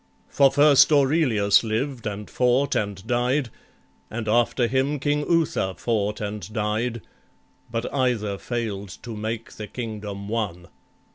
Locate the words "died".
3.05-3.51, 6.51-7.01